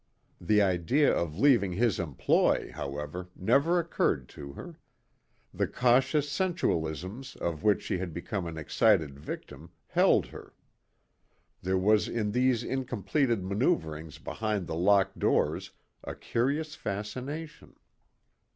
The 0.41 0.63
idea 0.63 1.13
of 1.15 1.37
leaving 1.37 1.73
his 1.73 1.99
employ, 1.99 2.71
however, 2.73 3.29
never 3.35 3.77
occurred 3.77 4.27
to 4.29 4.53
her. 4.53 4.79
The 5.53 5.67
cautious 5.67 6.27
sensualisms 6.27 7.35
of 7.35 7.61
which 7.61 7.83
she 7.83 7.99
had 7.99 8.11
become 8.11 8.47
an 8.47 8.57
excited 8.57 9.19
victim, 9.19 9.69
held 9.85 10.25
her. 10.25 10.55
There 11.61 11.77
was 11.77 12.07
in 12.07 12.31
these 12.31 12.63
incompleted 12.63 13.43
manoeuverings 13.43 14.17
behind 14.17 14.65
the 14.65 14.73
locked 14.73 15.19
doors 15.19 15.69
a 16.03 16.15
curious 16.15 16.73
fascination. 16.73 17.75